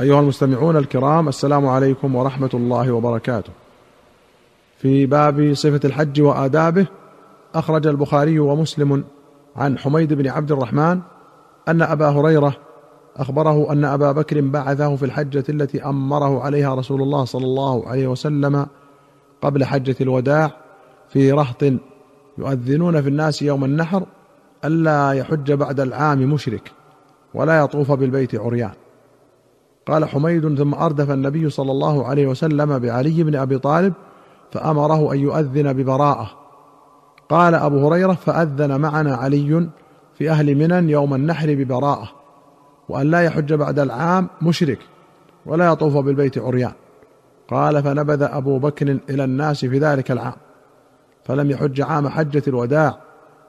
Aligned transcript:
أيها 0.00 0.20
المستمعون 0.20 0.76
الكرام 0.76 1.28
السلام 1.28 1.66
عليكم 1.66 2.14
ورحمة 2.14 2.50
الله 2.54 2.92
وبركاته. 2.92 3.52
في 4.78 5.06
باب 5.06 5.54
صفة 5.54 5.80
الحج 5.84 6.20
وآدابه 6.20 6.86
أخرج 7.54 7.86
البخاري 7.86 8.38
ومسلم 8.38 9.04
عن 9.56 9.78
حميد 9.78 10.12
بن 10.12 10.28
عبد 10.28 10.52
الرحمن 10.52 11.00
أن 11.68 11.82
أبا 11.82 12.08
هريرة 12.08 12.56
أخبره 13.16 13.72
أن 13.72 13.84
أبا 13.84 14.12
بكر 14.12 14.40
بعثه 14.40 14.96
في 14.96 15.04
الحجة 15.04 15.44
التي 15.48 15.84
أمره 15.84 16.42
عليها 16.42 16.74
رسول 16.74 17.02
الله 17.02 17.24
صلى 17.24 17.44
الله 17.44 17.88
عليه 17.88 18.06
وسلم 18.06 18.66
قبل 19.42 19.64
حجة 19.64 19.96
الوداع 20.00 20.50
في 21.08 21.32
رهط 21.32 21.64
يؤذنون 22.38 23.02
في 23.02 23.08
الناس 23.08 23.42
يوم 23.42 23.64
النحر 23.64 24.06
ألا 24.64 25.12
يحج 25.12 25.52
بعد 25.52 25.80
العام 25.80 26.18
مشرك 26.18 26.72
ولا 27.34 27.60
يطوف 27.60 27.92
بالبيت 27.92 28.34
عريان 28.34 28.72
قال 29.90 30.04
حميد 30.04 30.58
ثم 30.58 30.74
أردف 30.74 31.10
النبي 31.10 31.50
صلى 31.50 31.70
الله 31.70 32.06
عليه 32.06 32.26
وسلم 32.26 32.78
بعلي 32.78 33.22
بن 33.22 33.36
أبي 33.36 33.58
طالب 33.58 33.92
فأمره 34.52 35.12
أن 35.12 35.18
يؤذن 35.18 35.72
ببراءة. 35.72 36.30
قال 37.28 37.54
أبو 37.54 37.88
هريرة 37.88 38.12
فأذن 38.12 38.80
معنا 38.80 39.14
علي 39.14 39.68
في 40.14 40.30
أهل 40.30 40.54
منى 40.54 40.92
يوم 40.92 41.14
النحر 41.14 41.54
ببراءة 41.54 42.10
وأن 42.88 43.10
لا 43.10 43.20
يحج 43.20 43.52
بعد 43.52 43.78
العام 43.78 44.28
مشرك 44.42 44.78
ولا 45.46 45.72
يطوف 45.72 45.96
بالبيت 45.96 46.38
عريان. 46.38 46.72
قال 47.48 47.82
فنبذ 47.82 48.22
أبو 48.22 48.58
بكر 48.58 48.98
إلى 49.10 49.24
الناس 49.24 49.64
في 49.64 49.78
ذلك 49.78 50.10
العام 50.10 50.36
فلم 51.24 51.50
يحج 51.50 51.80
عام 51.80 52.08
حجة 52.08 52.42
الوداع 52.48 52.98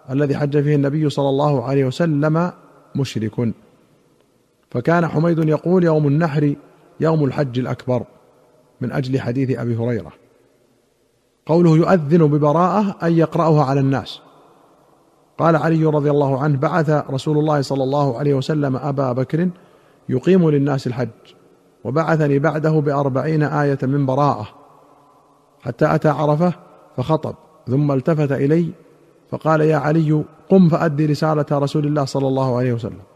الذي 0.09 0.37
حج 0.37 0.61
فيه 0.61 0.75
النبي 0.75 1.09
صلى 1.09 1.29
الله 1.29 1.63
عليه 1.65 1.85
وسلم 1.85 2.51
مشرك. 2.95 3.53
فكان 4.71 5.07
حميد 5.07 5.49
يقول 5.49 5.83
يوم 5.83 6.07
النحر 6.07 6.55
يوم 6.99 7.25
الحج 7.25 7.59
الأكبر 7.59 8.03
من 8.81 8.91
أجل 8.91 9.19
حديث 9.19 9.59
أبي 9.59 9.75
هريرة. 9.75 10.11
قوله 11.45 11.75
يؤذن 11.75 12.27
ببراءة 12.27 12.95
أي 13.03 13.17
يقرأها 13.17 13.63
على 13.63 13.79
الناس. 13.79 14.21
قال 15.37 15.55
علي 15.55 15.85
رضي 15.85 16.11
الله 16.11 16.39
عنه 16.39 16.57
بعث 16.57 16.89
رسول 16.89 17.37
الله 17.37 17.61
صلى 17.61 17.83
الله 17.83 18.17
عليه 18.17 18.33
وسلم 18.33 18.75
أبا 18.75 19.11
بكر 19.11 19.49
يقيم 20.09 20.49
للناس 20.49 20.87
الحج 20.87 21.09
وبعثني 21.83 22.39
بعده 22.39 22.71
بأربعين 22.71 23.43
آية 23.43 23.79
من 23.83 24.05
براءة. 24.05 24.47
حتى 25.61 25.95
أتى 25.95 26.09
عرفة 26.09 26.53
فخطب 26.97 27.35
ثم 27.67 27.91
التفت 27.91 28.31
إلي 28.31 28.71
فقال 29.31 29.61
يا 29.61 29.77
علي 29.77 30.23
قم 30.49 30.69
فأدي 30.69 31.05
رسالة 31.05 31.45
رسول 31.51 31.87
الله 31.87 32.05
صلى 32.05 32.27
الله 32.27 32.57
عليه 32.57 32.73
وسلم. 32.73 33.10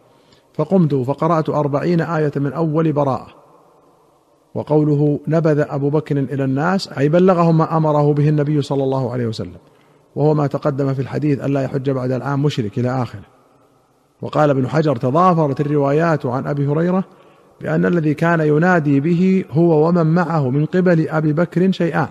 فقمت 0.57 0.95
فقرأت 0.95 1.49
أربعين 1.49 2.01
آية 2.01 2.31
من 2.35 2.53
أول 2.53 2.91
براءة. 2.91 3.27
وقوله 4.55 5.19
نبذ 5.27 5.59
أبو 5.69 5.89
بكر 5.89 6.17
إلى 6.17 6.43
الناس 6.43 6.87
أي 6.87 7.09
بلغهم 7.09 7.57
ما 7.57 7.77
أمره 7.77 8.13
به 8.13 8.29
النبي 8.29 8.61
صلى 8.61 8.83
الله 8.83 9.11
عليه 9.11 9.27
وسلم. 9.27 9.57
وهو 10.15 10.33
ما 10.33 10.47
تقدم 10.47 10.93
في 10.93 11.01
الحديث 11.01 11.45
ألا 11.45 11.61
يحج 11.61 11.89
بعد 11.89 12.11
العام 12.11 12.43
مشرك 12.43 12.79
إلى 12.79 13.01
آخره. 13.01 13.21
وقال 14.21 14.49
ابن 14.49 14.67
حجر 14.67 14.95
تضافرت 14.95 15.61
الروايات 15.61 16.25
عن 16.25 16.47
أبي 16.47 16.67
هريرة 16.67 17.03
بأن 17.61 17.85
الذي 17.85 18.13
كان 18.13 18.39
ينادي 18.39 18.99
به 18.99 19.45
هو 19.51 19.87
ومن 19.87 20.05
معه 20.05 20.49
من 20.49 20.65
قبل 20.65 21.09
أبي 21.09 21.33
بكر 21.33 21.71
شيئان 21.71 22.07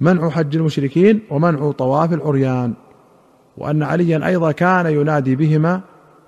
منع 0.00 0.30
حج 0.30 0.56
المشركين 0.56 1.20
ومنع 1.30 1.70
طواف 1.70 2.12
العريان. 2.12 2.74
وأن 3.56 3.82
عليا 3.82 4.26
أيضا 4.26 4.52
كان 4.52 4.86
ينادي 4.86 5.36
بهما 5.36 5.80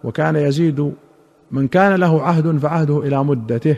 وكان 0.06 0.36
يزيد 0.36 0.92
من 1.50 1.68
كان 1.68 1.94
له 1.94 2.22
عهد 2.22 2.58
فعهده 2.58 2.98
إلى 2.98 3.24
مدته 3.24 3.76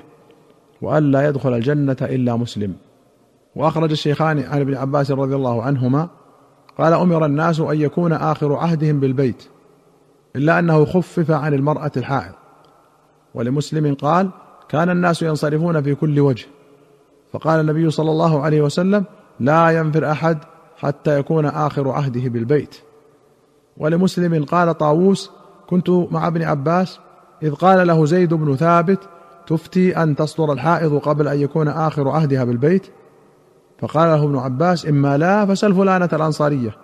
وألا 0.83 1.29
يدخل 1.29 1.55
الجنة 1.55 1.97
إلا 2.03 2.37
مسلم. 2.37 2.75
وأخرج 3.57 3.91
الشيخان 3.91 4.39
عن 4.39 4.61
ابن 4.61 4.75
عباس 4.75 5.11
رضي 5.11 5.35
الله 5.35 5.63
عنهما 5.63 6.09
قال 6.79 6.93
أمر 6.93 7.27
الناس 7.27 7.61
أن 7.61 7.81
يكون 7.81 8.13
آخر 8.13 8.55
عهدهم 8.55 9.01
بالبيت 9.01 9.49
إلا 10.37 10.59
أنه 10.59 10.85
خفف 10.85 11.31
عن 11.31 11.55
المرأة 11.55 11.93
الحائض. 11.97 12.35
ولمسلم 13.35 13.95
قال 13.95 14.31
كان 14.69 14.91
الناس 14.91 15.23
ينصرفون 15.23 15.83
في 15.83 15.95
كل 15.95 16.21
وجه. 16.21 16.47
فقال 17.33 17.61
النبي 17.61 17.91
صلى 17.91 18.11
الله 18.11 18.43
عليه 18.43 18.63
وسلم 18.63 19.05
لا 19.41 19.71
ينفر 19.71 20.11
أحد 20.11 20.39
حتى 20.77 21.19
يكون 21.19 21.47
آخر 21.47 21.91
عهده 21.91 22.29
بالبيت. 22.29 22.77
ولمسلم 23.77 24.45
قال 24.45 24.79
طاووس 24.79 25.38
كنت 25.71 25.91
مع 25.91 26.27
ابن 26.27 26.43
عباس 26.43 27.01
إذ 27.43 27.55
قال 27.55 27.87
له 27.87 28.07
زيد 28.07 28.35
بن 28.35 28.57
ثابت 28.57 29.09
تفتي 29.47 30.03
أن 30.03 30.17
تصدر 30.17 30.53
الحائض 30.53 30.99
قبل 30.99 31.29
أن 31.29 31.41
يكون 31.41 31.69
آخر 31.69 32.09
عهدها 32.09 32.45
بالبيت؟ 32.45 32.87
فقال 33.79 34.09
له 34.09 34.25
ابن 34.25 34.39
عباس 34.39 34.87
إما 34.87 35.19
لا 35.19 35.47
فسل 35.47 35.75
فلانة 35.75 36.09
الأنصارية. 36.13 36.77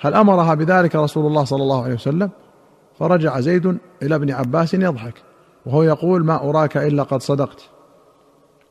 هل 0.00 0.14
أمرها 0.14 0.54
بذلك 0.54 0.96
رسول 0.96 1.26
الله 1.26 1.44
صلى 1.44 1.62
الله 1.62 1.84
عليه 1.84 1.94
وسلم؟ 1.94 2.30
فرجع 2.98 3.40
زيد 3.40 3.78
إلى 4.02 4.14
ابن 4.14 4.30
عباس 4.30 4.74
يضحك 4.74 5.14
وهو 5.66 5.82
يقول 5.82 6.24
ما 6.24 6.50
أراك 6.50 6.76
إلا 6.76 7.02
قد 7.02 7.22
صدقت. 7.22 7.62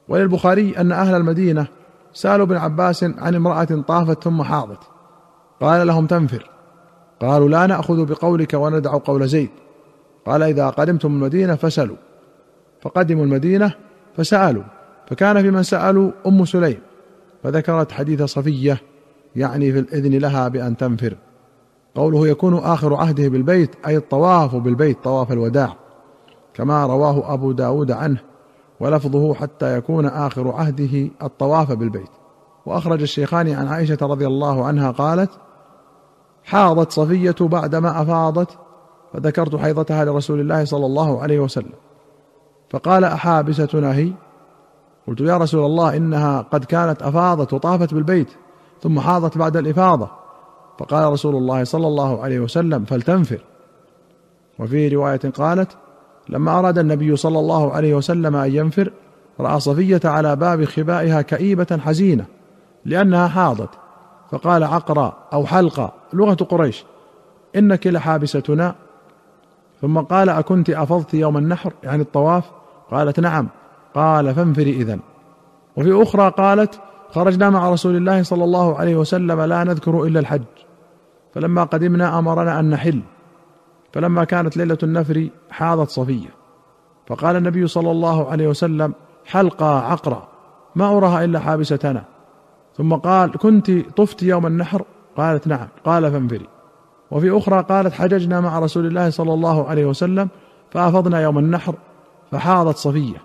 وللبخاري 0.07 0.77
أن 0.77 0.91
أهل 0.91 1.15
المدينة 1.15 1.67
سألوا 2.13 2.45
ابن 2.45 2.57
عباس 2.57 3.03
عن 3.03 3.35
امرأة 3.35 3.83
طافت 3.87 4.23
ثم 4.23 4.43
حاضت 4.43 4.79
قال 5.61 5.87
لهم 5.87 6.07
تنفر. 6.07 6.52
قالوا 7.19 7.50
لا 7.50 7.68
نأخذ 7.68 8.06
بقولك 8.06 8.53
وندع 8.53 8.97
قول 8.97 9.28
زيد. 9.28 9.50
قال 10.25 10.44
إذا 10.44 10.69
قدمتم 10.69 11.07
المدينة 11.07 11.56
فسلوا 11.56 11.96
فقدموا 12.81 13.25
المدينة 13.25 13.74
فسألوا. 14.18 14.63
فكان 15.07 15.41
في 15.41 15.51
من 15.51 15.63
سألوا 15.63 16.12
أم 16.28 16.46
سليم. 16.46 16.79
فذكرت 17.44 17.91
حديث 17.91 18.24
صفية 18.24 18.81
يعني 19.35 19.72
في 19.72 19.79
الإذن 19.79 20.18
لها 20.18 20.47
بأن 20.47 20.78
تنفر. 20.78 21.16
قوله 21.96 22.28
يكون 22.28 22.57
آخر 22.57 22.94
عهده 22.94 23.28
بالبيت 23.28 23.75
أي 23.88 23.97
الطواف 23.97 24.56
بالبيت 24.56 25.03
طواف 25.03 25.31
الوداع. 25.31 25.75
كما 26.53 26.85
رواه 26.85 27.34
أبو 27.34 27.51
داود 27.51 27.91
عنه. 27.91 28.19
ولفظه 28.80 29.34
حتى 29.34 29.78
يكون 29.78 30.06
آخر 30.06 30.51
عهده 30.51 31.09
الطواف 31.24 31.72
بالبيت. 31.72 32.09
وأخرج 32.66 33.01
الشيخان 33.01 33.50
عن 33.50 33.68
عائشة 33.68 33.97
رضي 34.01 34.28
الله 34.28 34.66
عنها 34.66 34.91
قالت 34.91 35.31
حاضت 36.43 36.91
صفية 36.91 37.35
بعدما 37.41 38.01
أفاضت 38.01 38.57
فذكرت 39.13 39.55
حيضتها 39.55 40.05
لرسول 40.05 40.39
الله 40.39 40.65
صلى 40.65 40.85
الله 40.85 41.21
عليه 41.21 41.39
وسلم. 41.39 41.73
فقال 42.69 43.03
أحابستنا 43.03 43.95
هي؟ 43.95 44.11
قلت 45.07 45.21
يا 45.21 45.37
رسول 45.37 45.65
الله 45.65 45.97
إنها 45.97 46.41
قد 46.41 46.65
كانت 46.65 47.01
أفاضت 47.01 47.53
وطافت 47.53 47.93
بالبيت 47.93 48.27
ثم 48.81 48.99
حاضت 48.99 49.37
بعد 49.37 49.57
الإفاضة. 49.57 50.09
فقال 50.79 51.11
رسول 51.11 51.35
الله 51.35 51.63
صلى 51.63 51.87
الله 51.87 52.23
عليه 52.23 52.39
وسلم 52.39 52.85
فلتنفر. 52.85 53.43
وفي 54.59 54.87
رواية 54.87 55.21
قالت 55.37 55.71
لما 56.29 56.59
أراد 56.59 56.77
النبي 56.77 57.15
صلى 57.15 57.39
الله 57.39 57.71
عليه 57.73 57.95
وسلم 57.95 58.35
أن 58.35 58.55
ينفر 58.55 58.91
رأى 59.39 59.59
صفية 59.59 60.01
على 60.05 60.35
باب 60.35 60.65
خبائها 60.65 61.21
كئيبة 61.21 61.79
حزينة 61.85 62.25
لأنها 62.85 63.27
حاضت. 63.27 63.69
فقال 64.33 64.63
عقرا 64.63 65.13
أو 65.33 65.45
حلقا 65.45 65.91
لغة 66.13 66.33
قريش 66.33 66.85
إنك 67.55 67.88
لحابستنا. 67.88 68.75
ثم 69.81 69.99
قال 69.99 70.29
أكنت 70.29 70.69
أفضت 70.69 71.13
يوم 71.13 71.38
النحر 71.38 71.73
يعني 71.83 72.01
الطواف؟ 72.01 72.44
قالت 72.91 73.19
نعم. 73.19 73.47
قال 73.95 74.35
فانفري 74.35 74.71
اذا 74.71 74.99
وفي 75.77 76.03
أخرى 76.03 76.29
قالت 76.29 76.79
خرجنا 77.11 77.49
مع 77.49 77.69
رسول 77.69 77.95
الله 77.95 78.23
صلى 78.23 78.44
الله 78.44 78.77
عليه 78.77 78.95
وسلم 78.95 79.41
لا 79.41 79.63
نذكر 79.63 80.03
إلا 80.03 80.19
الحج. 80.19 80.41
فلما 81.33 81.63
قدمنا 81.63 82.19
أمرنا 82.19 82.59
أن 82.59 82.69
نحل. 82.69 83.01
فلما 83.94 84.23
كانت 84.23 84.57
ليلة 84.57 84.77
النفر 84.83 85.29
حاضت 85.51 85.89
صفية. 85.89 86.29
فقال 87.07 87.35
النبي 87.35 87.67
صلى 87.67 87.91
الله 87.91 88.31
عليه 88.31 88.47
وسلم 88.47 88.94
حلقى 89.25 89.91
عقرا 89.91 90.27
ما 90.75 90.97
اراها 90.97 91.24
إلا 91.24 91.39
حابستنا. 91.39 92.03
ثم 92.77 92.93
قال 92.93 93.31
كنت 93.31 93.71
طفت 93.71 94.23
يوم 94.23 94.47
النحر؟ 94.47 94.83
قالت 95.17 95.47
نعم. 95.47 95.67
قال 95.85 96.11
فانفري. 96.11 96.47
وفي 97.11 97.37
أخرى 97.37 97.61
قالت 97.69 97.93
حججنا 97.93 98.41
مع 98.41 98.59
رسول 98.59 98.85
الله 98.85 99.09
صلى 99.09 99.33
الله 99.33 99.67
عليه 99.67 99.85
وسلم 99.85 100.29
فأفضنا 100.71 101.21
يوم 101.21 101.37
النحر 101.37 101.75
فحاضت 102.31 102.77
صفية. 102.77 103.21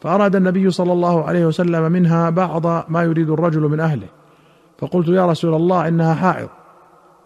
فأراد 0.00 0.36
النبي 0.36 0.70
صلى 0.70 0.92
الله 0.92 1.24
عليه 1.24 1.46
وسلم 1.46 1.92
منها 1.92 2.30
بعض 2.30 2.66
ما 2.90 3.02
يريد 3.02 3.30
الرجل 3.30 3.60
من 3.60 3.80
أهله. 3.80 4.08
فقلت 4.78 5.08
يا 5.08 5.26
رسول 5.26 5.54
الله 5.54 5.88
إنها 5.88 6.14
حائض. 6.14 6.48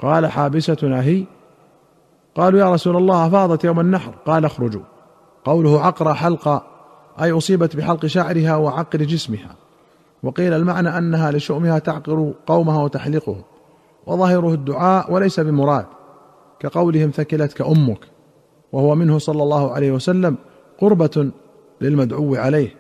قال 0.03 0.27
حابستنا 0.27 1.03
هي 1.03 1.25
قالوا 2.35 2.61
يا 2.61 2.73
رسول 2.73 2.97
الله 2.97 3.27
افاضت 3.27 3.65
يوم 3.65 3.81
النحر. 3.81 4.15
قال 4.27 4.45
اخرجوا. 4.45 4.83
قوله 5.45 5.81
عقر 5.81 6.15
حلقة. 6.15 6.63
أي 7.23 7.33
أصيبت 7.33 7.77
بحلق 7.77 8.07
شعرها 8.07 8.57
وعقر 8.57 8.99
جسمها. 8.99 9.62
وقيل 10.23 10.53
المعنى 10.53 10.99
أنها 10.99 11.31
لشؤمها 11.31 11.79
تعقر 11.79 12.33
قومها 12.47 12.83
وتحلقه 12.83 13.45
وظاهره 14.07 14.55
الدعاء 14.55 15.13
وليس 15.13 15.41
بمراد 15.41 15.87
كقولهم 16.61 17.11
ثكلتك 17.11 17.61
أمك 17.61 17.99
وهو 18.73 18.95
منه 18.95 19.19
صلى 19.19 19.43
الله 19.43 19.73
عليه 19.73 19.93
وسلم 19.93 20.37
قربة 20.79 21.31
للمدعو 21.81 22.35
عليه 22.35 22.75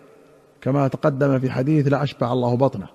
كما 0.60 0.88
تقدم 0.88 1.38
في 1.38 1.50
حديث 1.50 1.88
لا 1.88 2.02
أشبع 2.02 2.32
الله 2.32 2.56
بطنه. 2.56 2.86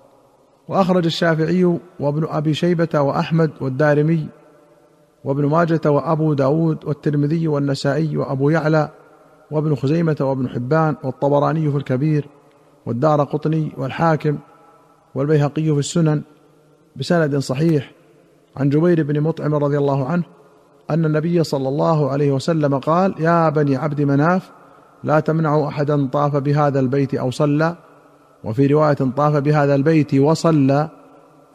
وأخرج 0.68 1.04
الشافعي 1.04 1.78
وابن 2.00 2.26
أبي 2.30 2.54
شيبة 2.54 3.00
وأحمد 3.00 3.50
والدارمي 3.60 4.28
وابن 5.24 5.44
ماجة 5.44 5.80
وأبو 5.86 6.34
داود 6.34 6.84
والترمذي 6.84 7.48
والنسائي 7.48 8.16
وأبو 8.16 8.50
يعلى 8.50 8.90
وابن 9.50 9.74
خزيمة 9.74 10.16
وابن 10.20 10.48
حبان 10.48 10.96
والطبراني 11.04 11.70
في 11.70 11.76
الكبير 11.76 12.28
والدار 12.88 13.24
قطني 13.24 13.72
والحاكم 13.76 14.38
والبيهقي 15.14 15.62
في 15.62 15.78
السنن 15.78 16.22
بسند 16.96 17.38
صحيح 17.38 17.92
عن 18.56 18.68
جبير 18.68 19.02
بن 19.02 19.20
مطعم 19.20 19.54
رضي 19.54 19.78
الله 19.78 20.06
عنه 20.06 20.22
أن 20.90 21.04
النبي 21.04 21.44
صلى 21.44 21.68
الله 21.68 22.10
عليه 22.10 22.32
وسلم 22.32 22.78
قال 22.78 23.14
يا 23.18 23.48
بني 23.48 23.76
عبد 23.76 24.00
مناف 24.00 24.50
لا 25.04 25.20
تمنعوا 25.20 25.68
أحدا 25.68 26.06
طاف 26.06 26.36
بهذا 26.36 26.80
البيت 26.80 27.14
أو 27.14 27.30
صلى 27.30 27.76
وفي 28.44 28.66
رواية 28.66 28.94
طاف 28.94 29.36
بهذا 29.36 29.74
البيت 29.74 30.14
وصلى 30.14 30.88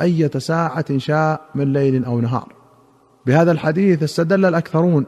اية 0.02 0.32
ساعة 0.38 0.98
شاء 0.98 1.42
من 1.56 1.74
ليل 1.74 2.06
أو 2.06 2.20
نهار. 2.20 2.54
بهذا 3.26 3.52
الحديث 3.52 4.04
استدل 4.04 4.46
الأكثرون 4.46 5.06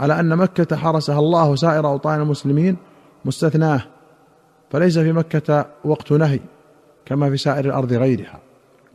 على 0.00 0.20
أن 0.20 0.36
مكة 0.36 0.76
حرسها 0.76 1.18
الله 1.18 1.54
سائر 1.54 1.86
أوطان 1.86 2.20
المسلمين 2.20 2.76
مستثناه 3.24 3.82
فليس 4.72 4.98
في 4.98 5.12
مكة 5.12 5.66
وقت 5.84 6.12
نهي 6.12 6.40
كما 7.06 7.30
في 7.30 7.36
سائر 7.36 7.64
الأرض 7.64 7.92
غيرها. 7.92 8.38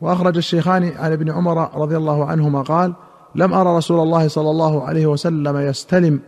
وأخرج 0.00 0.36
الشيخان 0.36 0.92
عن 0.96 1.12
ابن 1.12 1.30
عمر 1.30 1.80
رضي 1.80 1.96
الله 1.96 2.24
عنهما 2.24 2.62
قال: 2.62 2.94
لم 3.34 3.54
أرى 3.54 3.76
رسول 3.76 4.00
الله 4.00 4.28
صلى 4.28 4.50
الله 4.50 4.84
عليه 4.84 5.06
وسلم 5.06 5.56
يستلم 5.56 6.20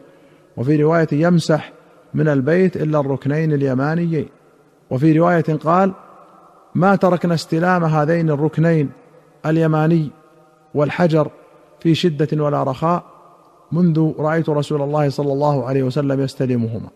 وفي 0.57 0.83
رواية 0.83 1.09
يمسح 1.13 1.73
من 2.15 2.29
البيت 2.29 2.77
إلا 2.77 3.01
الركنين 3.01 3.53
اليمانيين 3.53 4.29
وفي 4.91 5.19
رواية 5.19 5.57
قال 5.65 5.93
ما 6.75 6.97
تركنا 6.97 7.35
استلام 7.35 7.85
هذين 7.85 8.31
الركنين 8.31 8.91
اليماني 9.47 10.11
والحجر 10.75 11.31
في 11.81 11.95
شدة 11.95 12.45
ولا 12.45 12.63
رخاء 12.63 13.05
منذ 13.73 14.13
رأيت 14.19 14.49
رسول 14.49 14.83
الله 14.83 15.09
صلى 15.09 15.33
الله 15.33 15.65
عليه 15.65 15.83
وسلم 15.83 16.21
يستلمهما 16.21 16.89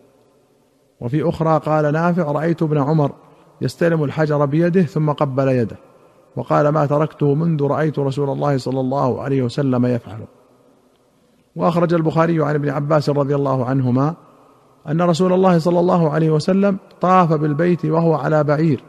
وفي 1.01 1.29
أخرى 1.29 1.59
قال 1.65 1.93
نافع 1.93 2.31
رأيت 2.31 2.63
ابن 2.63 2.77
عمر 2.77 3.11
يستلم 3.61 4.03
الحجر 4.03 4.45
بيده 4.45 4.81
ثم 4.83 5.11
قبل 5.11 5.47
يده 5.47 5.77
وقال 6.35 6.69
ما 6.69 6.85
تركته 6.85 7.33
منذ 7.33 7.63
رأيت 7.63 7.99
رسول 7.99 8.29
الله 8.29 8.57
صلى 8.57 8.79
الله 8.79 9.21
عليه 9.21 9.41
وسلم 9.41 9.85
يفعل. 9.85 10.19
وأخرج 11.55 11.93
البخاري 11.93 12.43
عن 12.43 12.55
ابن 12.55 12.69
عباس 12.69 13.09
رضي 13.09 13.35
الله 13.35 13.65
عنهما 13.65 14.15
أن 14.89 15.01
رسول 15.01 15.33
الله 15.33 15.57
صلى 15.57 15.79
الله 15.79 16.09
عليه 16.09 16.29
وسلم 16.29 16.77
طاف 17.01 17.33
بالبيت 17.33 17.85
وهو 17.85 18.13
على 18.13 18.43
بعير 18.43 18.83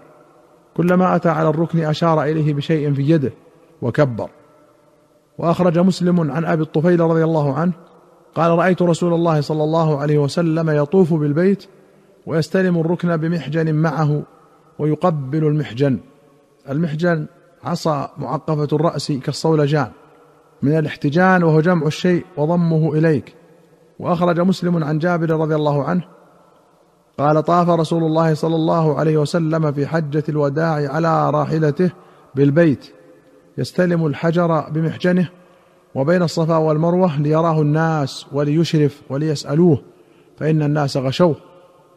كلما 0.77 1.17
أتى 1.17 1.29
على 1.29 1.49
الركن 1.49 1.85
أشار 1.85 2.23
إليه 2.23 2.55
بشيء 2.55 2.93
في 2.93 3.11
يده 3.11 3.33
وكبر. 3.83 4.29
وأخرج 5.39 5.79
مسلم 5.79 6.31
عن 6.31 6.45
أبي 6.45 6.63
الطفيل 6.63 7.01
رضي 7.01 7.25
الله 7.25 7.55
عنه 7.55 7.73
قال 8.35 8.59
رأيت 8.59 8.83
رسول 8.83 9.15
الله 9.15 9.41
صلى 9.41 9.65
الله 9.65 9.99
عليه 9.99 10.19
وسلم 10.19 10.71
يطوف 10.71 11.15
بالبيت 11.15 11.67
ويستلم 12.27 12.79
الركن 12.81 13.17
بمحجن 13.17 13.75
معه 13.75 14.23
ويقبل 14.79 15.45
المحجن. 15.45 15.99
المحجن 16.71 17.27
عصا 17.65 18.11
معقفة 18.19 18.69
الرأس 18.73 19.13
كالصولجان. 19.13 19.91
من 20.63 20.79
الاحتجان 20.79 21.43
وهو 21.43 21.61
جمع 21.61 21.87
الشيء 21.87 22.25
وضمه 22.37 22.95
إليك. 22.95 23.35
وأخرج 23.99 24.41
مسلم 24.41 24.85
عن 24.85 24.99
جابر 24.99 25.31
رضي 25.31 25.55
الله 25.55 25.85
عنه 25.85 26.05
قال 27.19 27.43
طاف 27.43 27.69
رسول 27.69 28.03
الله 28.05 28.35
صلى 28.35 28.55
الله 28.55 28.99
عليه 28.99 29.17
وسلم 29.17 29.73
في 29.73 29.87
حجة 29.87 30.25
الوداع 30.29 30.93
على 30.93 31.31
راحلته 31.31 31.91
بالبيت. 32.35 32.87
يستلم 33.59 34.07
الحجر 34.07 34.61
بمحجنه 34.71 35.29
وبين 35.95 36.23
الصفا 36.23 36.57
والمروة 36.57 37.21
ليراه 37.21 37.63
الناس 37.63 38.27
وليشرف 38.33 39.03
وليسألوه 39.11 39.83
فإن 40.37 40.63
الناس 40.63 40.97
غشوه. 40.97 41.46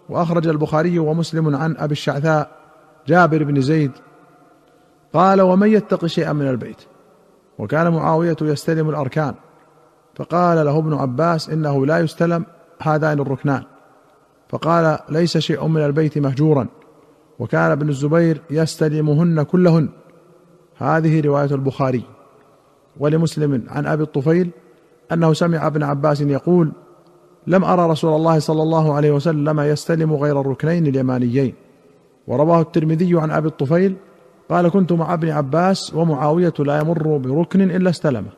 وأخرج 0.10 0.48
البخاري 0.48 1.00
ومسلم 1.00 1.56
عن 1.56 1.78
أبي 1.78 1.92
الشعثاء 1.92 2.52
جابر 3.08 3.44
بن 3.44 3.62
زيد 3.62 3.92
قال 5.14 5.42
ومن 5.42 5.68
يتق 5.68 6.06
شيئا 6.06 6.34
من 6.34 6.48
البيت؟ 6.48 6.82
وكان 7.58 7.92
معاوية 7.92 8.36
يستلم 8.42 8.90
الأركان. 8.90 9.34
فقال 10.16 10.66
له 10.66 10.78
ابن 10.78 10.94
عباس 10.94 11.50
إنه 11.50 11.86
لا 11.86 12.00
يستلم 12.00 12.46
هذان 12.82 13.20
الركنان. 13.20 13.64
فقال 14.50 15.00
ليس 15.10 15.38
شيء 15.38 15.68
من 15.68 15.86
البيت 15.86 16.18
مهجورا. 16.18 16.68
وكان 17.40 17.72
ابن 17.72 17.90
الزبير 17.90 18.42
يستلمهن 18.50 19.44
كلهن. 19.44 19.90
هذه 20.78 21.22
رواية 21.22 21.52
البخاري. 21.52 22.04
ولمسلم 22.98 23.64
عن 23.68 23.86
أبي 23.86 24.04
الطفيل 24.04 24.52
أنه 25.12 25.34
سمع 25.34 25.68
ابن 25.68 25.84
عباس 25.84 26.22
يقول 26.22 26.72
لم 27.48 27.64
أرى 27.64 27.90
رسول 27.90 28.16
الله 28.16 28.40
صلى 28.40 28.64
الله 28.64 28.94
عليه 28.94 29.12
وسلم 29.12 29.60
يستلم 29.60 30.14
غير 30.14 30.42
الركنين 30.42 30.88
اليمانيين. 30.88 31.54
ورواه 32.28 32.62
الترمذي 32.62 33.20
عن 33.20 33.32
أبي 33.32 33.48
الطفيل 33.48 33.96
قال 34.50 34.70
كنت 34.70 34.94
مع 34.94 35.14
ابن 35.14 35.30
عباس 35.30 35.94
ومعاوية 35.94 36.54
لا 36.60 36.80
يمر 36.80 37.18
بركن 37.18 37.62
إلا 37.62 37.90
استلمه. 37.90 38.30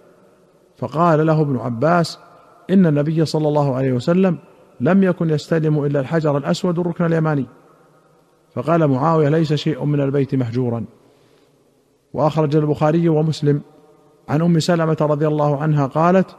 فقال 0.78 1.26
له 1.26 1.42
ابن 1.42 1.58
عباس 1.58 2.20
إن 2.70 2.86
النبي 2.86 3.26
صلى 3.26 3.48
الله 3.48 3.76
عليه 3.76 3.94
وسلم 3.94 4.38
لم 4.82 5.04
يكن 5.04 5.30
يستلم 5.30 5.86
إلا 5.86 6.00
الحجر 6.00 6.38
الأسود 6.38 6.80
الركن 6.80 7.06
اليماني. 7.06 7.46
فقال 8.56 8.88
معاوية 8.88 9.30
ليس 9.30 9.54
شيء 9.54 9.86
من 9.86 10.02
البيت 10.02 10.36
مهجورا. 10.36 10.86
وأخرج 12.14 12.56
البخاري 12.56 13.10
ومسلم. 13.10 13.62
عن 14.30 14.42
أم 14.42 14.60
سلمة 14.60 14.98
رضي 15.02 15.28
الله 15.28 15.62
عنها 15.62 15.88
قالت 15.88 16.36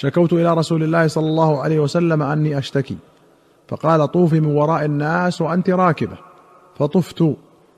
شكوت 0.00 0.32
إلى 0.32 0.54
رسول 0.54 0.82
الله 0.82 1.06
صلى 1.06 1.26
الله 1.26 1.62
عليه 1.62 1.80
وسلم 1.80 2.22
أني 2.22 2.58
أشتكي. 2.58 2.96
فقال 3.68 4.12
طوفي 4.12 4.40
من 4.40 4.56
وراء 4.56 4.84
الناس 4.84 5.40
وأنت 5.40 5.70
راكبة. 5.70 6.16
فطفت 6.78 7.24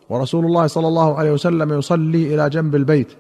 ورسول 0.09 0.45
الله 0.45 0.67
صلى 0.67 0.89
الله 0.89 1.19
عليه 1.19 1.33
وسلم 1.33 1.73
يصلي 1.73 2.35
إلى 2.35 2.51
جنب 2.51 2.75
البيت 2.75 3.13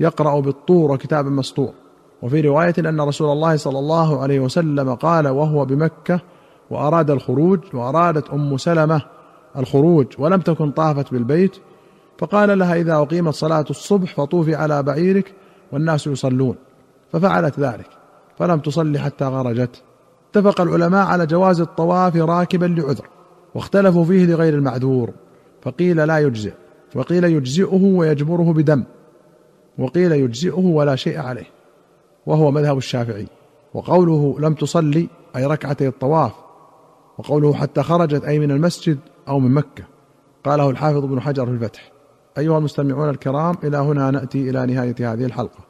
يقرأ 0.00 0.40
بالطور 0.40 0.92
وكتاب 0.92 1.26
مسطور. 1.26 1.72
وفي 2.22 2.40
رواية 2.40 2.74
أن 2.78 3.00
رسول 3.00 3.32
الله 3.32 3.56
صلى 3.56 3.78
الله 3.78 4.22
عليه 4.22 4.40
وسلم 4.40 4.94
قال 4.94 5.28
وهو 5.28 5.64
بمكة 5.64 6.20
وأراد 6.70 7.10
الخروج 7.10 7.60
وأرادت 7.74 8.30
أم 8.30 8.56
سلمة 8.56 9.02
الخروج 9.56 10.06
ولم 10.18 10.40
تكن 10.40 10.70
طافت 10.70 11.12
بالبيت. 11.12 11.56
فقال 12.18 12.58
لها 12.58 12.74
إذا 12.74 12.94
أقيمت 12.94 13.34
صلاة 13.34 13.66
الصبح 13.70 14.14
فطوفي 14.14 14.54
على 14.54 14.82
بعيرك 14.82 15.34
والناس 15.72 16.06
يصلون. 16.06 16.56
ففعلت 17.12 17.60
ذلك. 17.60 17.99
فلم 18.40 18.58
تصلي 18.58 18.98
حتى 18.98 19.24
غرجت 19.24 19.82
اتفق 20.30 20.60
العلماء 20.60 21.06
على 21.06 21.26
جواز 21.26 21.60
الطواف 21.60 22.16
راكبا 22.16 22.66
لعذر 22.66 23.08
واختلفوا 23.54 24.04
فيه 24.04 24.26
لغير 24.26 24.54
المعذور 24.54 25.10
فقيل 25.62 25.96
لا 25.96 26.18
يجزئ 26.18 26.52
وقيل 26.94 27.24
يجزئه 27.24 27.84
ويجبره 27.84 28.52
بدم 28.52 28.84
وقيل 29.78 30.12
يجزئه 30.12 30.58
ولا 30.58 30.96
شيء 30.96 31.18
عليه 31.18 31.46
وهو 32.26 32.50
مذهب 32.50 32.78
الشافعي 32.78 33.26
وقوله 33.74 34.36
لم 34.40 34.54
تصلي 34.54 35.08
أي 35.36 35.46
ركعتي 35.46 35.88
الطواف 35.88 36.32
وقوله 37.18 37.54
حتى 37.54 37.82
خرجت 37.82 38.24
أي 38.24 38.38
من 38.38 38.50
المسجد 38.50 38.98
أو 39.28 39.38
من 39.38 39.54
مكة 39.54 39.84
قاله 40.44 40.70
الحافظ 40.70 41.04
ابن 41.04 41.20
حجر 41.20 41.46
في 41.46 41.52
الفتح. 41.52 41.92
أيها 42.38 42.58
المستمعون 42.58 43.08
الكرام 43.08 43.54
إلى 43.64 43.76
هنا 43.76 44.10
نأتي 44.10 44.50
إلى 44.50 44.66
نهاية 44.66 45.12
هذه 45.12 45.24
الحلقة. 45.24 45.69